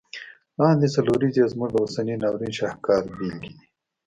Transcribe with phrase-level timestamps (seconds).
[0.59, 3.65] لاندي څلوریځي یې زموږ د اوسني ناورین شاهکاري بیلګي دي.